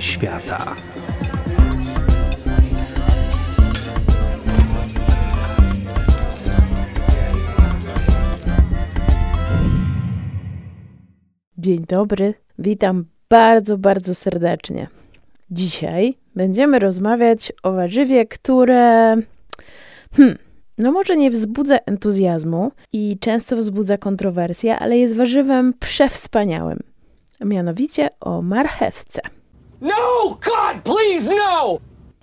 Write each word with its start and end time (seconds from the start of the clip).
Świata. 0.00 0.76
Dzień 11.58 11.84
dobry, 11.88 12.34
witam 12.58 13.04
bardzo, 13.30 13.78
bardzo 13.78 14.14
serdecznie. 14.14 14.88
Dzisiaj 15.50 16.14
będziemy 16.36 16.78
rozmawiać 16.78 17.52
o 17.62 17.72
warzywie, 17.72 18.26
które 18.26 19.16
hmm, 20.16 20.38
no 20.78 20.92
może 20.92 21.16
nie 21.16 21.30
wzbudza 21.30 21.78
entuzjazmu 21.86 22.72
i 22.92 23.18
często 23.20 23.56
wzbudza 23.56 23.98
kontrowersje, 23.98 24.78
ale 24.78 24.98
jest 24.98 25.16
warzywem 25.16 25.74
przewspaniałym. 25.80 26.78
Mianowicie 27.44 28.08
o 28.20 28.42
marchewce. 28.42 29.20
No, 29.82 30.28
God, 30.28 30.82
please, 30.84 31.34
no! 31.36 31.78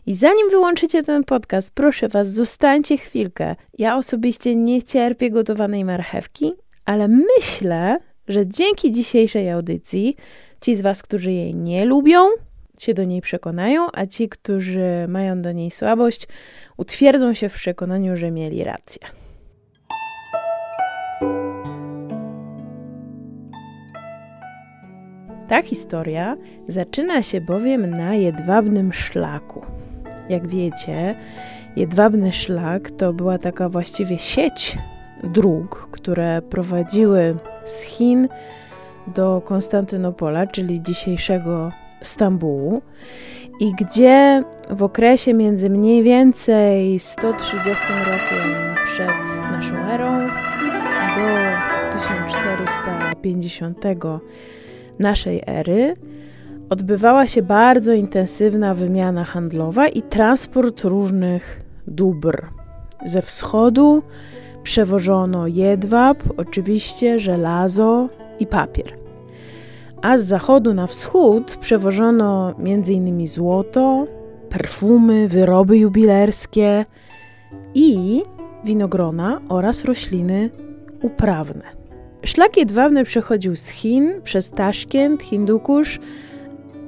I 0.05 0.15
zanim 0.15 0.49
wyłączycie 0.49 1.03
ten 1.03 1.23
podcast, 1.23 1.71
proszę 1.71 2.07
was, 2.07 2.31
zostańcie 2.31 2.97
chwilkę. 2.97 3.55
Ja 3.77 3.97
osobiście 3.97 4.55
nie 4.55 4.83
cierpię 4.83 5.29
gotowanej 5.29 5.85
marchewki, 5.85 6.53
ale 6.85 7.07
myślę, 7.07 7.97
że 8.27 8.47
dzięki 8.47 8.91
dzisiejszej 8.91 9.49
audycji 9.49 10.15
ci 10.61 10.75
z 10.75 10.81
Was, 10.81 11.03
którzy 11.03 11.31
jej 11.31 11.55
nie 11.55 11.85
lubią, 11.85 12.27
się 12.79 12.93
do 12.93 13.03
niej 13.03 13.21
przekonają, 13.21 13.87
a 13.93 14.05
ci, 14.05 14.29
którzy 14.29 15.05
mają 15.07 15.41
do 15.41 15.51
niej 15.51 15.71
słabość, 15.71 16.27
utwierdzą 16.77 17.33
się 17.33 17.49
w 17.49 17.53
przekonaniu, 17.53 18.17
że 18.17 18.31
mieli 18.31 18.63
rację. 18.63 19.07
Ta 25.49 25.61
historia 25.61 26.37
zaczyna 26.67 27.21
się 27.21 27.41
bowiem 27.41 27.89
na 27.89 28.15
jedwabnym 28.15 28.93
szlaku. 28.93 29.61
Jak 30.29 30.47
wiecie, 30.47 31.15
jedwabny 31.75 32.31
szlak 32.31 32.91
to 32.91 33.13
była 33.13 33.37
taka 33.37 33.69
właściwie 33.69 34.17
sieć 34.17 34.77
dróg, 35.23 35.87
które 35.91 36.41
prowadziły 36.41 37.37
z 37.65 37.81
Chin 37.81 38.27
do 39.07 39.41
Konstantynopola, 39.45 40.47
czyli 40.47 40.81
dzisiejszego 40.81 41.71
Stambułu, 42.01 42.81
i 43.59 43.73
gdzie 43.73 44.43
w 44.69 44.83
okresie 44.83 45.33
między 45.33 45.69
mniej 45.69 46.03
więcej 46.03 46.99
130 46.99 47.83
rokiem 47.89 48.75
przed 48.85 49.11
naszą 49.51 49.75
erą 49.75 50.27
do 51.15 51.97
1450 51.97 53.77
naszej 54.99 55.41
ery 55.47 55.93
odbywała 56.69 57.27
się 57.27 57.41
bardzo 57.41 57.93
intensywna 57.93 58.75
wymiana 58.75 59.23
handlowa 59.23 59.87
i 59.87 60.01
transport 60.01 60.83
różnych 60.83 61.61
dóbr 61.87 62.45
ze 63.05 63.21
wschodu 63.21 64.03
Przewożono 64.63 65.47
jedwab, 65.47 66.23
oczywiście 66.37 67.19
żelazo 67.19 68.09
i 68.39 68.47
papier. 68.47 68.97
A 70.01 70.17
z 70.17 70.25
zachodu 70.25 70.73
na 70.73 70.87
wschód 70.87 71.57
przewożono 71.57 72.53
m.in. 72.59 73.27
złoto, 73.27 74.07
perfumy, 74.49 75.27
wyroby 75.27 75.77
jubilerskie 75.77 76.85
i 77.73 78.23
winogrona 78.65 79.41
oraz 79.49 79.85
rośliny 79.85 80.49
uprawne. 81.01 81.78
Szlak 82.25 82.57
jedwabny 82.57 83.03
przechodził 83.03 83.55
z 83.55 83.69
Chin 83.69 84.21
przez 84.23 84.51
Taszkent, 84.51 85.23
Hindukusz, 85.23 85.99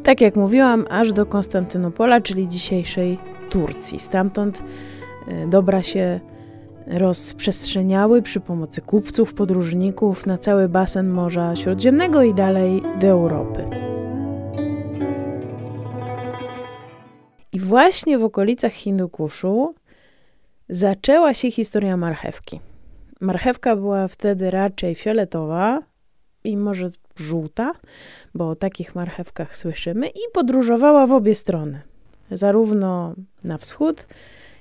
tak 0.04 0.22
jak 0.22 0.36
mówiłam, 0.36 0.86
aż 0.90 1.14
do 1.14 1.26
Konstantynopola, 1.26 2.22
czyli 2.22 2.48
dzisiejszej 2.48 3.18
Turcji. 3.50 4.00
Stamtąd 4.00 4.64
e, 5.28 5.48
dobra 5.48 5.84
się 5.84 6.20
rozprzestrzeniały 6.88 8.22
przy 8.22 8.40
pomocy 8.40 8.82
kupców, 8.82 9.34
podróżników 9.34 10.26
na 10.26 10.38
cały 10.38 10.70
basen 10.70 11.10
Morza 11.10 11.56
Śródziemnego 11.56 12.24
i 12.24 12.34
dalej 12.34 12.82
do 13.00 13.08
Europy. 13.08 13.66
I 17.54 17.60
właśnie 17.60 18.18
w 18.18 18.26
okolicach 18.26 18.72
Hindukuszu 18.72 19.76
zaczęła 20.70 21.34
się 21.34 21.52
historia 21.52 21.98
marchewki. 21.98 22.60
Marchewka 23.22 23.76
była 23.76 24.08
wtedy 24.08 24.52
raczej 24.52 24.96
fioletowa 24.96 25.80
i 26.44 26.58
może 26.58 26.88
żółta, 27.16 27.72
bo 28.34 28.50
o 28.50 28.56
takich 28.56 28.96
marchewkach 28.96 29.56
słyszymy, 29.56 30.08
i 30.08 30.20
podróżowała 30.34 31.08
w 31.08 31.12
obie 31.12 31.36
strony, 31.36 31.82
zarówno 32.32 33.16
na 33.44 33.58
wschód, 33.58 34.08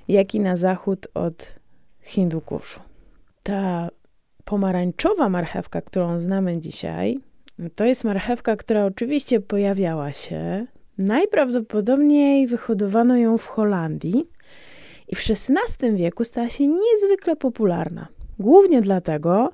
jak 0.09 0.35
i 0.35 0.41
na 0.41 0.57
zachód 0.57 1.07
od 1.15 1.55
Hindukuszu. 2.03 2.81
Ta 3.43 3.89
pomarańczowa 4.45 5.29
marchewka, 5.29 5.81
którą 5.81 6.21
znamy 6.21 6.59
dzisiaj, 6.59 7.19
to 7.75 7.85
jest 7.85 8.05
marchewka, 8.05 8.57
która 8.57 8.85
oczywiście 8.85 9.41
pojawiała 9.41 10.13
się. 10.13 10.67
Najprawdopodobniej 10.99 12.47
wyhodowano 12.47 13.17
ją 13.17 13.39
w 13.39 13.47
Holandii 13.47 14.25
i 15.09 15.17
w 15.17 15.21
XVI 15.31 15.97
wieku 15.97 16.25
stała 16.25 16.49
się 16.49 16.67
niezwykle 16.67 17.37
popularna. 17.37 18.09
Głównie 18.41 18.81
dlatego, 18.81 19.53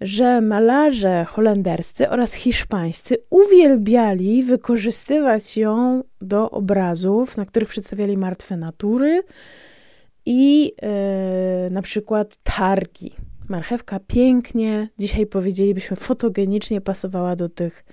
że 0.00 0.40
malarze 0.40 1.24
holenderscy 1.24 2.08
oraz 2.10 2.32
hiszpańscy 2.34 3.16
uwielbiali 3.30 4.42
wykorzystywać 4.42 5.56
ją 5.56 6.02
do 6.20 6.50
obrazów, 6.50 7.36
na 7.36 7.44
których 7.44 7.68
przedstawiali 7.68 8.16
martwe 8.16 8.56
natury, 8.56 9.22
i 10.26 10.64
yy, 10.64 11.70
na 11.70 11.82
przykład 11.82 12.36
targi. 12.36 13.14
Marchewka 13.48 14.00
pięknie, 14.06 14.88
dzisiaj 14.98 15.26
powiedzielibyśmy 15.26 15.96
fotogenicznie 15.96 16.80
pasowała 16.80 17.36
do 17.36 17.48
tych 17.48 17.84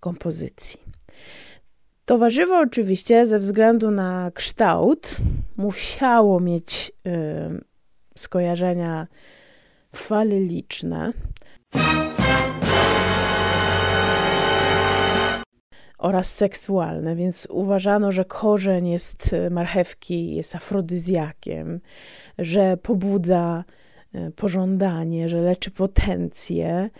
kompozycji. 0.00 0.80
To 2.04 2.18
warzywo 2.18 2.58
oczywiście 2.58 3.26
ze 3.26 3.38
względu 3.38 3.90
na 3.90 4.30
kształt 4.34 5.16
musiało 5.56 6.40
mieć 6.40 6.92
yy, 7.04 7.12
skojarzenia 8.16 9.06
faliliczne. 9.94 11.12
oraz 16.04 16.34
seksualne, 16.34 17.16
więc 17.16 17.46
uważano, 17.50 18.12
że 18.12 18.24
korzeń 18.24 18.88
jest 18.88 19.32
e, 19.32 19.50
marchewki 19.50 20.34
jest 20.34 20.54
afrodyzjakiem, 20.54 21.80
że 22.38 22.76
pobudza 22.76 23.64
e, 24.14 24.30
pożądanie, 24.30 25.28
że 25.28 25.40
leczy 25.40 25.70
potencję. 25.70 26.90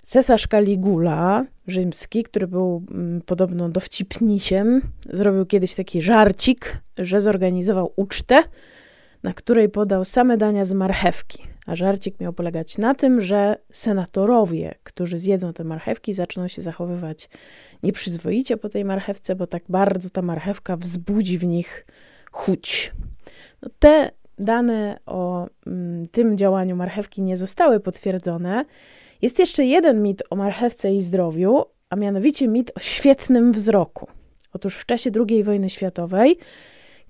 Cesarz 0.00 0.46
Caligula 0.46 1.46
rzymski, 1.66 2.22
który 2.22 2.46
był 2.46 2.84
mm, 2.90 3.22
podobno 3.26 3.68
dowcipnisiem, 3.68 4.82
zrobił 5.10 5.46
kiedyś 5.46 5.74
taki 5.74 6.02
żarcik, 6.02 6.76
że 6.98 7.20
zorganizował 7.20 7.92
ucztę, 7.96 8.42
na 9.22 9.34
której 9.34 9.68
podał 9.68 10.04
same 10.04 10.36
dania 10.36 10.64
z 10.64 10.72
marchewki. 10.72 11.42
A 11.66 11.76
żarcik 11.76 12.20
miał 12.20 12.32
polegać 12.32 12.78
na 12.78 12.94
tym, 12.94 13.20
że 13.20 13.56
senatorowie, 13.72 14.74
którzy 14.82 15.18
zjedzą 15.18 15.52
te 15.52 15.64
marchewki, 15.64 16.12
zaczną 16.12 16.48
się 16.48 16.62
zachowywać 16.62 17.28
nieprzyzwoicie 17.82 18.56
po 18.56 18.68
tej 18.68 18.84
marchewce, 18.84 19.36
bo 19.36 19.46
tak 19.46 19.62
bardzo 19.68 20.10
ta 20.10 20.22
marchewka 20.22 20.76
wzbudzi 20.76 21.38
w 21.38 21.44
nich 21.44 21.86
chuć. 22.32 22.92
No, 23.62 23.68
te 23.78 24.10
dane 24.38 24.98
o 25.06 25.46
mm, 25.66 26.06
tym 26.08 26.36
działaniu 26.36 26.76
marchewki 26.76 27.22
nie 27.22 27.36
zostały 27.36 27.80
potwierdzone. 27.80 28.64
Jest 29.22 29.38
jeszcze 29.38 29.64
jeden 29.64 30.02
mit 30.02 30.22
o 30.30 30.36
marchewce 30.36 30.94
i 30.94 31.02
zdrowiu, 31.02 31.64
a 31.90 31.96
mianowicie 31.96 32.48
mit 32.48 32.70
o 32.74 32.80
świetnym 32.80 33.52
wzroku. 33.52 34.06
Otóż 34.52 34.76
w 34.76 34.86
czasie 34.86 35.10
II 35.28 35.44
wojny 35.44 35.70
światowej, 35.70 36.38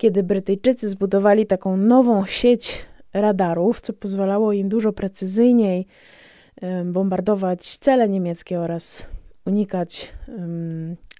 kiedy 0.00 0.22
Brytyjczycy 0.22 0.88
zbudowali 0.88 1.46
taką 1.46 1.76
nową 1.76 2.26
sieć 2.26 2.86
radarów, 3.12 3.80
co 3.80 3.92
pozwalało 3.92 4.52
im 4.52 4.68
dużo 4.68 4.92
precyzyjniej 4.92 5.86
bombardować 6.84 7.78
cele 7.78 8.08
niemieckie 8.08 8.60
oraz 8.60 9.06
unikać 9.46 10.12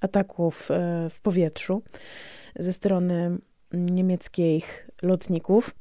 ataków 0.01 0.71
e, 0.71 1.11
w 1.11 1.21
powietrzu 1.21 1.83
ze 2.57 2.73
strony 2.73 3.39
niemieckich 3.73 4.89
lotników. 5.03 5.75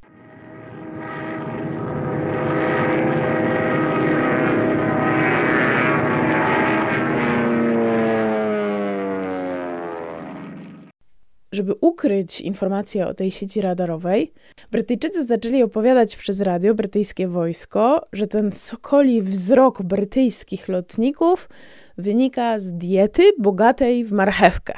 Żeby 11.59 11.73
ukryć 11.81 12.41
informacje 12.41 13.07
o 13.07 13.13
tej 13.13 13.31
sieci 13.31 13.61
radarowej, 13.61 14.31
Brytyjczycy 14.71 15.23
zaczęli 15.23 15.63
opowiadać 15.63 16.15
przez 16.15 16.41
radio 16.41 16.73
brytyjskie 16.73 17.27
wojsko, 17.27 18.07
że 18.13 18.27
ten 18.27 18.51
sokoli 18.51 19.21
wzrok 19.21 19.83
brytyjskich 19.83 20.67
lotników 20.67 21.49
wynika 21.97 22.59
z 22.59 22.71
diety 22.71 23.23
bogatej 23.39 24.05
w 24.05 24.11
marchewkę. 24.11 24.73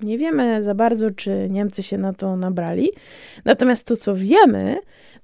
Nie 0.00 0.18
wiemy 0.18 0.62
za 0.62 0.74
bardzo, 0.74 1.10
czy 1.10 1.48
Niemcy 1.50 1.82
się 1.82 1.98
na 1.98 2.12
to 2.12 2.36
nabrali. 2.36 2.90
Natomiast 3.44 3.86
to, 3.86 3.96
co 3.96 4.14
wiemy, 4.14 4.76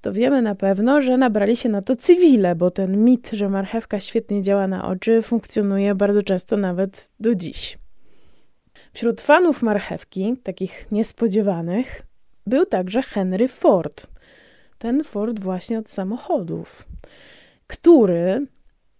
to 0.03 0.13
wiemy 0.13 0.43
na 0.43 0.55
pewno, 0.55 1.03
że 1.03 1.17
nabrali 1.17 1.57
się 1.57 1.69
na 1.69 1.81
to 1.81 1.97
cywile, 1.97 2.55
bo 2.55 2.71
ten 2.71 3.05
mit, 3.05 3.31
że 3.31 3.49
marchewka 3.49 4.01
świetnie 4.01 4.43
działa 4.43 4.69
na 4.69 4.89
oczy, 4.89 5.23
funkcjonuje 5.23 5.95
bardzo 5.95 6.23
często 6.23 6.57
nawet 6.57 7.11
do 7.21 7.35
dziś. 7.35 7.79
Wśród 8.93 9.21
fanów 9.21 9.63
marchewki, 9.63 10.37
takich 10.43 10.87
niespodziewanych, 10.93 12.03
był 12.47 12.67
także 12.67 13.03
Henry 13.03 13.49
Ford. 13.49 14.07
Ten 14.79 15.05
Ford 15.05 15.41
właśnie 15.41 15.79
od 15.79 15.91
samochodów, 15.91 16.87
który 17.67 18.47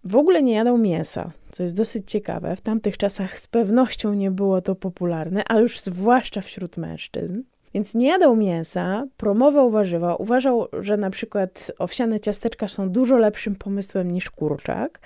w 0.03 0.15
ogóle 0.15 0.43
nie 0.43 0.53
jadał 0.53 0.77
mięsa, 0.77 1.31
co 1.49 1.63
jest 1.63 1.75
dosyć 1.75 2.11
ciekawe. 2.11 2.55
W 2.55 2.61
tamtych 2.61 2.97
czasach 2.97 3.39
z 3.39 3.47
pewnością 3.47 4.13
nie 4.13 4.31
było 4.31 4.61
to 4.61 4.75
popularne, 4.75 5.43
a 5.49 5.59
już 5.59 5.79
zwłaszcza 5.79 6.41
wśród 6.41 6.77
mężczyzn. 6.77 7.41
Więc 7.73 7.95
nie 7.95 8.07
jadał 8.07 8.35
mięsa, 8.35 9.05
promował 9.17 9.69
warzywa, 9.69 10.15
uważał, 10.15 10.67
że 10.79 10.97
na 10.97 11.09
przykład 11.09 11.71
owsiane 11.79 12.19
ciasteczka 12.19 12.67
są 12.67 12.89
dużo 12.89 13.17
lepszym 13.17 13.55
pomysłem 13.55 14.11
niż 14.11 14.29
kurczak, 14.29 14.99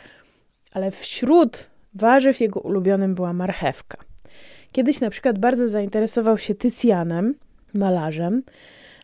ale 0.73 0.91
wśród 0.91 1.69
warzyw 1.93 2.41
jego 2.41 2.59
ulubionym 2.59 3.15
była 3.15 3.33
marchewka. 3.33 3.97
Kiedyś 4.71 5.01
na 5.01 5.09
przykład 5.09 5.39
bardzo 5.39 5.67
zainteresował 5.67 6.37
się 6.37 6.55
Tycjanem, 6.55 7.35
malarzem, 7.73 8.43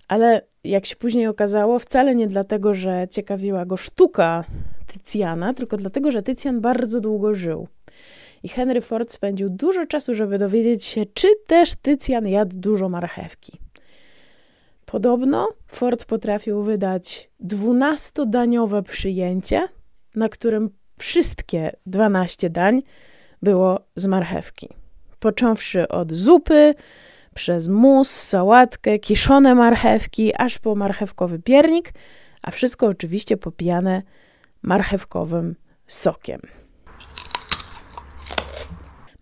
ale 0.08 0.42
jak 0.64 0.86
się 0.86 0.96
później 0.96 1.28
okazało, 1.28 1.80
wcale 1.80 2.16
nie 2.16 2.28
dlatego, 2.28 2.74
że 2.74 3.08
ciekawiła 3.12 3.66
go 3.66 3.78
sztuka 3.78 4.44
Tycjana, 4.88 5.54
tylko 5.54 5.78
dlatego, 5.78 6.12
że 6.12 6.24
Tycjan 6.24 6.62
bardzo 6.62 7.00
długo 7.00 7.34
żył. 7.34 7.68
I 8.44 8.50
Henry 8.50 8.82
Ford 8.82 9.12
spędził 9.12 9.50
dużo 9.50 9.86
czasu, 9.86 10.14
żeby 10.14 10.38
dowiedzieć 10.38 10.86
się, 10.86 11.06
czy 11.14 11.28
też 11.48 11.76
Tycjan 11.76 12.28
jadł 12.28 12.58
dużo 12.58 12.90
marchewki. 12.90 13.60
Podobno 14.86 15.50
Ford 15.68 16.06
potrafił 16.06 16.64
wydać 16.64 17.30
dwunastodaniowe 17.40 18.84
przyjęcie, 18.84 19.68
na 20.16 20.30
którym 20.30 20.70
wszystkie 21.00 21.76
12 21.86 22.50
dań 22.50 22.82
było 23.42 23.80
z 23.96 24.08
marchewki. 24.08 24.70
Począwszy 25.20 25.88
od 25.88 26.12
zupy, 26.12 26.76
przez 27.34 27.68
mus, 27.68 28.10
sałatkę, 28.10 29.00
kiszone 29.00 29.56
marchewki, 29.56 30.34
aż 30.38 30.60
po 30.60 30.76
marchewkowy 30.76 31.40
piernik, 31.40 31.92
a 32.42 32.52
wszystko 32.52 32.88
oczywiście 32.88 33.38
popijane 33.38 34.02
marchewkowym 34.62 35.56
sokiem. 35.88 36.42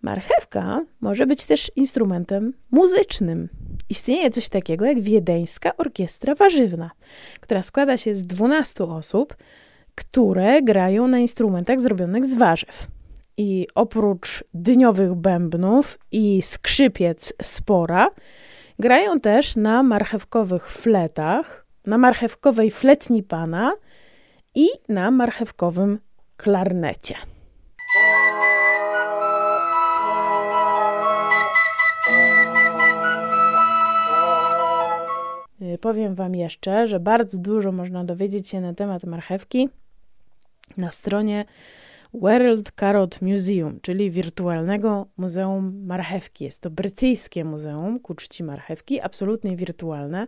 Marchewka 0.02 0.84
może 1.00 1.26
być 1.26 1.44
też 1.44 1.70
instrumentem 1.76 2.52
muzycznym. 2.70 3.48
Istnieje 3.90 4.30
coś 4.30 4.48
takiego 4.48 4.84
jak 4.84 5.00
Wiedeńska 5.00 5.76
Orkiestra 5.76 6.34
Warzywna, 6.34 6.90
która 7.40 7.62
składa 7.62 7.96
się 7.96 8.14
z 8.14 8.22
12 8.22 8.84
osób, 8.84 9.36
które 9.94 10.62
grają 10.62 11.08
na 11.08 11.18
instrumentach 11.18 11.80
zrobionych 11.80 12.24
z 12.24 12.34
warzyw. 12.34 12.86
I 13.36 13.66
oprócz 13.74 14.44
dyniowych 14.54 15.14
bębnów 15.14 15.98
i 16.12 16.42
skrzypiec 16.42 17.32
spora, 17.42 18.08
grają 18.78 19.20
też 19.20 19.56
na 19.56 19.82
marchewkowych 19.82 20.70
fletach, 20.70 21.66
na 21.86 21.98
marchewkowej 21.98 22.70
fletni 22.70 23.22
pana 23.22 23.72
i 24.54 24.68
na 24.88 25.10
marchewkowym 25.10 25.98
klarnecie. 26.36 27.14
Powiem 35.82 36.14
Wam 36.14 36.34
jeszcze, 36.34 36.88
że 36.88 37.00
bardzo 37.00 37.38
dużo 37.38 37.72
można 37.72 38.04
dowiedzieć 38.04 38.48
się 38.48 38.60
na 38.60 38.74
temat 38.74 39.04
marchewki 39.04 39.68
na 40.76 40.90
stronie 40.90 41.44
World 42.14 42.72
Carrot 42.80 43.22
Museum, 43.22 43.80
czyli 43.82 44.10
wirtualnego 44.10 45.06
Muzeum 45.16 45.86
Marchewki. 45.86 46.44
Jest 46.44 46.60
to 46.62 46.70
brytyjskie 46.70 47.44
muzeum 47.44 48.00
ku 48.00 48.14
czci 48.14 48.44
marchewki, 48.44 49.00
absolutnie 49.00 49.56
wirtualne. 49.56 50.26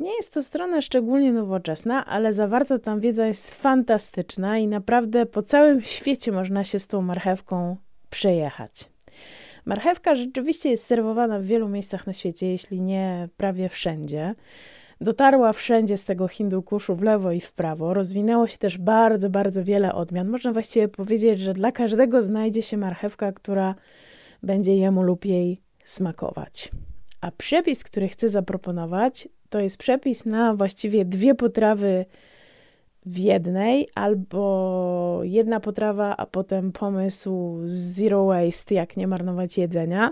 Nie 0.00 0.16
jest 0.16 0.32
to 0.32 0.42
strona 0.42 0.80
szczególnie 0.80 1.32
nowoczesna, 1.32 2.06
ale 2.06 2.32
zawarta 2.32 2.78
tam 2.78 3.00
wiedza 3.00 3.26
jest 3.26 3.54
fantastyczna 3.54 4.58
i 4.58 4.66
naprawdę 4.66 5.26
po 5.26 5.42
całym 5.42 5.82
świecie 5.96 6.32
można 6.32 6.64
się 6.64 6.78
z 6.78 6.86
tą 6.86 7.02
marchewką 7.02 7.76
przejechać. 8.10 8.93
Marchewka 9.64 10.14
rzeczywiście 10.14 10.70
jest 10.70 10.86
serwowana 10.86 11.38
w 11.38 11.44
wielu 11.44 11.68
miejscach 11.68 12.06
na 12.06 12.12
świecie, 12.12 12.46
jeśli 12.46 12.80
nie 12.82 13.28
prawie 13.36 13.68
wszędzie. 13.68 14.34
Dotarła 15.00 15.52
wszędzie 15.52 15.96
z 15.96 16.04
tego 16.04 16.28
Hindukuszu 16.28 16.94
w 16.94 17.02
lewo 17.02 17.32
i 17.32 17.40
w 17.40 17.52
prawo. 17.52 17.94
Rozwinęło 17.94 18.48
się 18.48 18.58
też 18.58 18.78
bardzo, 18.78 19.30
bardzo 19.30 19.64
wiele 19.64 19.94
odmian. 19.94 20.28
Można 20.28 20.52
właściwie 20.52 20.88
powiedzieć, 20.88 21.40
że 21.40 21.52
dla 21.52 21.72
każdego 21.72 22.22
znajdzie 22.22 22.62
się 22.62 22.76
marchewka, 22.76 23.32
która 23.32 23.74
będzie 24.42 24.76
jemu 24.76 25.02
lub 25.02 25.24
jej 25.24 25.60
smakować. 25.84 26.70
A 27.20 27.30
przepis, 27.30 27.84
który 27.84 28.08
chcę 28.08 28.28
zaproponować, 28.28 29.28
to 29.48 29.60
jest 29.60 29.76
przepis 29.76 30.24
na 30.24 30.54
właściwie 30.54 31.04
dwie 31.04 31.34
potrawy 31.34 32.04
w 33.06 33.18
jednej, 33.18 33.88
albo 33.94 35.20
jedna 35.22 35.60
potrawa, 35.60 36.16
a 36.16 36.26
potem 36.26 36.72
pomysł 36.72 37.60
zero 37.64 38.26
waste, 38.26 38.74
jak 38.74 38.96
nie 38.96 39.06
marnować 39.06 39.58
jedzenia. 39.58 40.10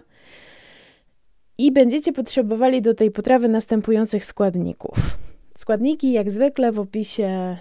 I 1.59 1.73
będziecie 1.73 2.13
potrzebowali 2.13 2.83
do 2.83 2.95
tej 2.95 3.11
potrawy 3.11 3.49
następujących 3.49 4.25
składników. 4.25 5.19
Składniki, 5.57 6.13
jak 6.13 6.31
zwykle, 6.31 6.73
w 6.73 6.79
opisie 6.79 7.57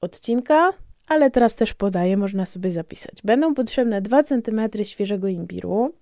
odcinka, 0.00 0.70
ale 1.08 1.30
teraz 1.30 1.54
też 1.54 1.74
podaję, 1.74 2.16
można 2.16 2.46
sobie 2.46 2.70
zapisać. 2.70 3.14
Będą 3.24 3.54
potrzebne 3.54 4.02
2 4.02 4.22
cm 4.22 4.60
świeżego 4.82 5.28
imbiru, 5.28 5.92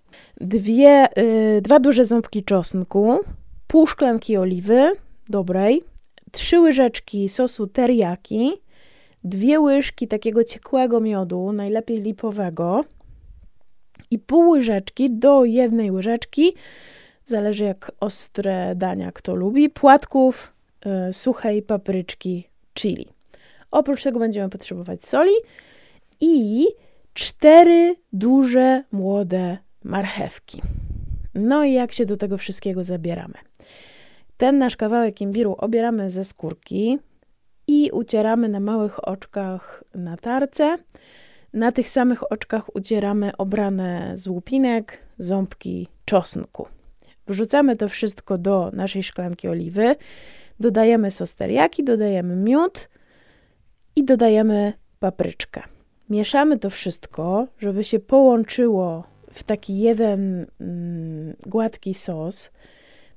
dwie, 0.40 1.08
yy, 1.16 1.60
dwa 1.62 1.80
duże 1.80 2.04
ząbki 2.04 2.44
czosnku, 2.44 3.18
pół 3.66 3.86
szklanki 3.86 4.36
oliwy 4.36 4.92
dobrej, 5.28 5.82
trzy 6.32 6.60
łyżeczki 6.60 7.28
sosu 7.28 7.66
teriyaki, 7.66 8.52
dwie 9.24 9.60
łyżki 9.60 10.08
takiego 10.08 10.44
ciekłego 10.44 11.00
miodu, 11.00 11.52
najlepiej 11.52 11.96
lipowego 11.96 12.84
i 14.10 14.18
pół 14.18 14.50
łyżeczki 14.50 15.10
do 15.10 15.44
jednej 15.44 15.90
łyżeczki, 15.90 16.52
zależy 17.24 17.64
jak 17.64 17.92
ostre 18.00 18.74
dania 18.76 19.12
kto 19.12 19.34
lubi, 19.34 19.70
płatków 19.70 20.52
y, 21.08 21.12
suchej 21.12 21.62
papryczki 21.62 22.48
chili. 22.74 23.08
Oprócz 23.70 24.02
tego 24.02 24.18
będziemy 24.18 24.48
potrzebować 24.48 25.06
soli 25.06 25.32
i 26.20 26.66
cztery 27.14 27.94
duże 28.12 28.84
młode 28.92 29.58
marchewki. 29.84 30.62
No 31.34 31.64
i 31.64 31.72
jak 31.72 31.92
się 31.92 32.06
do 32.06 32.16
tego 32.16 32.38
wszystkiego 32.38 32.84
zabieramy? 32.84 33.34
Ten 34.40 34.58
nasz 34.58 34.76
kawałek 34.76 35.20
imbiru 35.20 35.54
obieramy 35.58 36.10
ze 36.10 36.24
skórki 36.24 36.98
i 37.66 37.90
ucieramy 37.92 38.48
na 38.48 38.60
małych 38.60 39.08
oczkach 39.08 39.84
na 39.94 40.16
tarce. 40.16 40.78
Na 41.52 41.72
tych 41.72 41.88
samych 41.88 42.32
oczkach 42.32 42.76
ucieramy 42.76 43.36
obrane 43.36 44.12
z 44.14 44.28
łupinek, 44.28 44.98
ząbki 45.18 45.88
czosnku. 46.04 46.66
Wrzucamy 47.26 47.76
to 47.76 47.88
wszystko 47.88 48.38
do 48.38 48.70
naszej 48.72 49.02
szklanki 49.02 49.48
oliwy, 49.48 49.96
dodajemy 50.60 51.10
sos 51.10 51.34
teriyaki, 51.34 51.84
dodajemy 51.84 52.36
miód 52.36 52.88
i 53.96 54.04
dodajemy 54.04 54.72
papryczkę. 54.98 55.62
Mieszamy 56.10 56.58
to 56.58 56.70
wszystko, 56.70 57.46
żeby 57.58 57.84
się 57.84 57.98
połączyło 57.98 59.04
w 59.32 59.42
taki 59.42 59.78
jeden 59.78 60.46
mm, 60.60 61.36
gładki 61.46 61.94
sos. 61.94 62.50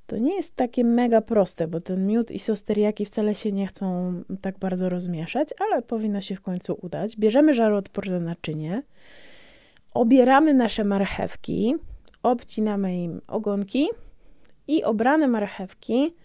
To 0.08 0.18
nie 0.18 0.36
jest 0.36 0.56
takie 0.56 0.84
mega 0.84 1.22
proste, 1.22 1.68
bo 1.68 1.80
ten 1.80 2.08
miód 2.08 2.32
i 2.32 2.40
sos 2.40 2.64
teriyaki 2.64 3.06
wcale 3.06 3.36
się 3.36 3.52
nie 3.52 3.68
chcą 3.68 4.14
tak 4.42 4.60
bardzo 4.60 4.90
rozmieszać, 4.90 5.50
ale 5.60 5.82
powinno 5.82 6.22
się 6.22 6.36
w 6.36 6.42
końcu 6.42 6.78
udać. 6.82 7.18
Bierzemy 7.18 7.54
żaroodporne 7.54 8.20
naczynie, 8.20 8.84
obieramy 9.94 10.54
nasze 10.54 10.84
marchewki, 10.84 11.76
obcinamy 12.24 13.04
im 13.04 13.22
ogonki 13.28 13.90
i 14.68 14.84
obrane 14.84 15.28
marchewki 15.28 16.16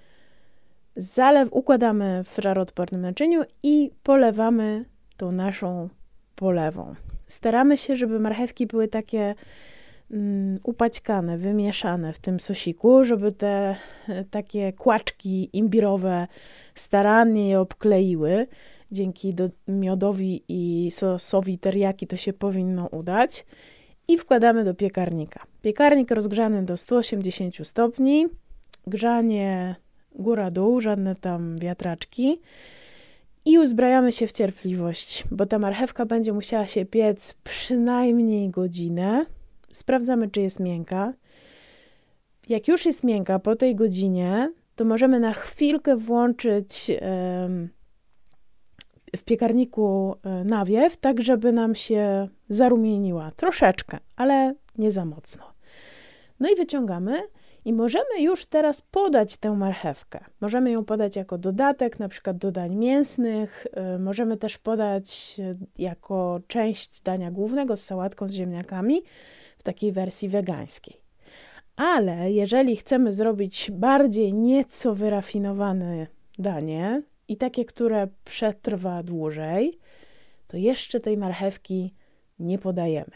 zalew 0.97 1.49
układamy 1.53 2.25
w 2.25 2.37
żaroodpornym 2.43 3.01
naczyniu 3.01 3.43
i 3.63 3.91
polewamy 4.03 4.85
tą 5.17 5.33
naszą 5.33 5.89
polewą. 6.35 6.95
Staramy 7.27 7.77
się, 7.77 7.97
żeby 7.97 8.21
marchewki 8.21 8.67
były 8.67 8.89
takie 8.89 9.35
mm, 10.11 10.59
upaćkane, 10.65 11.39
wymieszane 11.39 12.13
w 12.13 12.19
tym 12.19 12.41
sosiku, 12.41 13.05
żeby 13.05 13.33
te 13.33 13.77
e, 14.09 14.25
takie 14.25 14.73
kłaczki 14.73 15.51
imbirowe 15.53 16.27
starannie 16.75 17.49
je 17.49 17.61
obkleiły. 17.61 18.47
Dzięki 18.93 19.35
do, 19.35 19.49
miodowi 19.69 20.45
i 20.49 20.91
sosowi 20.91 21.59
teriyaki 21.59 22.07
to 22.07 22.17
się 22.17 22.33
powinno 22.33 22.87
udać. 22.87 23.47
I 24.09 24.19
wkładamy 24.19 24.65
do 24.65 24.75
piekarnika. 24.75 25.47
Piekarnik 25.63 26.11
rozgrzany 26.11 26.63
do 26.63 26.77
180 26.77 27.67
stopni, 27.67 28.27
grzanie 28.87 29.77
góra-dół, 30.15 30.81
żadne 30.81 31.17
tam 31.17 31.59
wiatraczki. 31.59 32.41
I 33.45 33.59
uzbrajamy 33.59 34.13
się 34.13 34.27
w 34.27 34.33
cierpliwość, 34.33 35.25
bo 35.31 35.47
ta 35.47 35.59
marchewka 35.59 36.07
będzie 36.07 36.33
musiała 36.33 36.67
się 36.67 36.85
piec 36.85 37.35
przynajmniej 37.45 38.51
godzinę. 38.51 39.27
Sprawdzamy, 39.73 40.31
czy 40.31 40.41
jest 40.41 40.61
miękka. 40.61 41.15
Jak 42.49 42.69
już 42.69 42.87
jest 42.87 43.05
miękka 43.05 43.39
po 43.39 43.57
tej 43.57 43.75
godzinie, 43.75 44.53
to 44.77 44.85
możemy 44.85 45.21
na 45.21 45.33
chwilkę 45.33 45.97
włączyć 45.97 46.91
w 49.17 49.23
piekarniku 49.25 50.15
e, 50.23 50.45
nawiew, 50.45 50.97
tak 50.97 51.23
żeby 51.23 51.53
nam 51.53 51.75
się 51.75 52.29
zarumieniła. 52.49 53.31
Troszeczkę, 53.31 53.99
ale 54.17 54.55
nie 54.79 54.93
za 54.93 55.05
mocno. 55.05 55.45
No 56.41 56.51
i 56.51 56.57
wyciągamy 56.57 57.23
i 57.69 57.73
możemy 57.73 58.21
już 58.21 58.47
teraz 58.47 58.83
podać 58.83 59.37
tę 59.37 59.51
marchewkę. 59.51 60.25
Możemy 60.41 60.71
ją 60.71 60.85
podać 60.85 61.17
jako 61.17 61.39
dodatek, 61.39 61.99
na 61.99 62.09
przykład 62.09 62.39
do 62.39 62.53
dań 62.53 62.75
mięsnych. 62.75 63.67
Y, 63.97 63.99
możemy 63.99 64.37
też 64.37 64.59
podać 64.59 65.37
y, 65.39 65.83
jako 65.83 66.41
część 66.47 67.01
dania 67.03 67.31
głównego 67.31 67.77
z 67.77 67.85
sałatką 67.85 68.29
z 68.29 68.33
ziemniakami 68.33 69.03
w 69.59 69.63
takiej 69.63 69.93
wersji 69.93 70.29
wegańskiej. 70.29 70.97
Ale 71.77 72.33
jeżeli 72.33 72.77
chcemy 72.77 73.13
zrobić 73.13 73.71
bardziej 73.75 74.35
nieco 74.35 74.95
wyrafinowane 74.95 76.07
danie 76.39 77.03
i 77.29 77.37
takie, 77.37 77.65
które 77.65 78.09
przetrwa 78.25 79.03
dłużej, 79.03 79.79
to 80.47 80.57
jeszcze 80.57 81.01
tej 81.01 81.17
marchewki 81.17 81.95
nie 82.39 82.59
podajemy. 82.59 83.13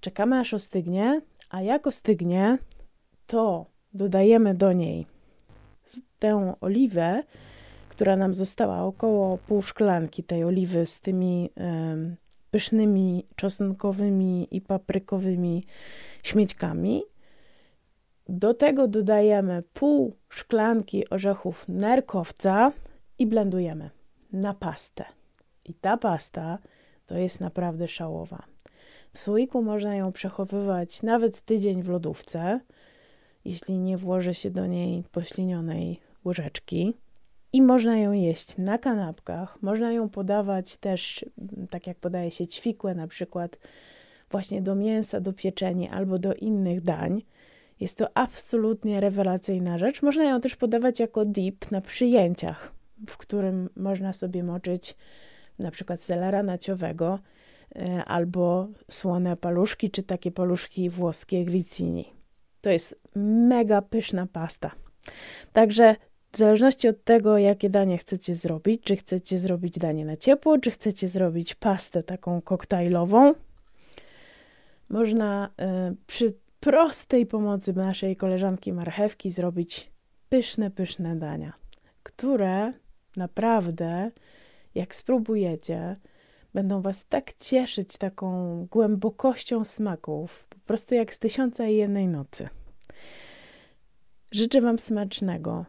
Czekamy 0.00 0.38
aż 0.38 0.54
ostygnie, 0.54 1.20
a 1.50 1.62
jak 1.62 1.86
ostygnie, 1.86 2.58
to 3.26 3.77
dodajemy 3.94 4.54
do 4.54 4.72
niej 4.72 5.06
tę 6.18 6.54
oliwę, 6.60 7.22
która 7.88 8.16
nam 8.16 8.34
została 8.34 8.82
około 8.82 9.38
pół 9.38 9.62
szklanki 9.62 10.24
tej 10.24 10.44
oliwy 10.44 10.86
z 10.86 11.00
tymi 11.00 11.50
y, 12.12 12.16
pysznymi 12.50 13.26
czosnkowymi 13.36 14.48
i 14.50 14.60
paprykowymi 14.60 15.64
śmiećkami. 16.22 17.02
Do 18.28 18.54
tego 18.54 18.88
dodajemy 18.88 19.62
pół 19.72 20.14
szklanki 20.28 21.10
orzechów 21.10 21.68
nerkowca 21.68 22.72
i 23.18 23.26
blendujemy 23.26 23.90
na 24.32 24.54
pastę. 24.54 25.04
I 25.64 25.74
ta 25.74 25.96
pasta 25.96 26.58
to 27.06 27.18
jest 27.18 27.40
naprawdę 27.40 27.88
szałowa. 27.88 28.42
W 29.12 29.18
słoiku 29.18 29.62
można 29.62 29.96
ją 29.96 30.12
przechowywać 30.12 31.02
nawet 31.02 31.40
tydzień 31.40 31.82
w 31.82 31.88
lodówce 31.88 32.60
jeśli 33.44 33.78
nie 33.78 33.96
włoży 33.96 34.34
się 34.34 34.50
do 34.50 34.66
niej 34.66 35.04
poślinionej 35.12 36.00
łyżeczki. 36.24 36.94
I 37.52 37.62
można 37.62 37.98
ją 37.98 38.12
jeść 38.12 38.58
na 38.58 38.78
kanapkach, 38.78 39.62
można 39.62 39.92
ją 39.92 40.08
podawać 40.08 40.76
też, 40.76 41.24
tak 41.70 41.86
jak 41.86 41.98
podaje 41.98 42.30
się 42.30 42.46
ćwikłe, 42.46 42.94
na 42.94 43.06
przykład 43.06 43.58
właśnie 44.30 44.62
do 44.62 44.74
mięsa, 44.74 45.20
do 45.20 45.32
pieczeni 45.32 45.88
albo 45.88 46.18
do 46.18 46.34
innych 46.34 46.80
dań. 46.80 47.22
Jest 47.80 47.98
to 47.98 48.16
absolutnie 48.16 49.00
rewelacyjna 49.00 49.78
rzecz. 49.78 50.02
Można 50.02 50.24
ją 50.24 50.40
też 50.40 50.56
podawać 50.56 51.00
jako 51.00 51.24
dip 51.24 51.70
na 51.70 51.80
przyjęciach, 51.80 52.72
w 53.08 53.16
którym 53.16 53.68
można 53.76 54.12
sobie 54.12 54.42
moczyć 54.44 54.96
na 55.58 55.70
przykład 55.70 56.02
selera 56.02 56.42
naciowego 56.42 57.18
e, 57.76 58.04
albo 58.04 58.68
słone 58.90 59.36
paluszki, 59.36 59.90
czy 59.90 60.02
takie 60.02 60.30
paluszki 60.30 60.90
włoskie 60.90 61.44
gricini. 61.44 62.17
To 62.60 62.70
jest 62.70 63.00
mega 63.16 63.82
pyszna 63.82 64.26
pasta. 64.26 64.70
Także 65.52 65.96
w 66.32 66.38
zależności 66.38 66.88
od 66.88 67.04
tego, 67.04 67.38
jakie 67.38 67.70
danie 67.70 67.98
chcecie 67.98 68.34
zrobić, 68.34 68.82
czy 68.82 68.96
chcecie 68.96 69.38
zrobić 69.38 69.78
danie 69.78 70.04
na 70.04 70.16
ciepło, 70.16 70.58
czy 70.58 70.70
chcecie 70.70 71.08
zrobić 71.08 71.54
pastę 71.54 72.02
taką 72.02 72.42
koktajlową, 72.42 73.34
można 74.88 75.50
y, 75.90 75.96
przy 76.06 76.34
prostej 76.60 77.26
pomocy 77.26 77.72
naszej 77.72 78.16
koleżanki 78.16 78.72
marchewki 78.72 79.30
zrobić 79.30 79.90
pyszne, 80.28 80.70
pyszne 80.70 81.16
dania, 81.16 81.52
które 82.02 82.72
naprawdę, 83.16 84.10
jak 84.74 84.94
spróbujecie, 84.94 85.96
będą 86.54 86.82
Was 86.82 87.04
tak 87.08 87.32
cieszyć 87.32 87.96
taką 87.96 88.66
głębokością 88.70 89.64
smaków, 89.64 90.47
prostu 90.68 90.94
jak 90.94 91.14
z 91.14 91.18
tysiąca 91.18 91.66
i 91.66 91.76
jednej 91.76 92.08
nocy. 92.08 92.48
Życzę 94.32 94.60
Wam 94.60 94.78
smacznego 94.78 95.64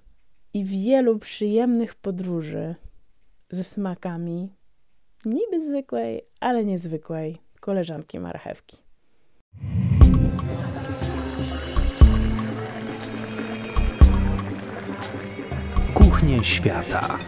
i 0.54 0.66
wielu 0.66 1.20
przyjemnych 1.20 1.96
podróży 1.96 2.76
ze 3.50 3.64
smakami 3.64 4.50
niby 5.26 5.68
zwykłej, 5.68 6.22
ale 6.40 6.66
niezwykłej 6.66 7.38
koleżanki 7.60 8.20
marchewki. 8.20 8.78
Kuchnie 15.94 16.44
świata. 16.44 17.20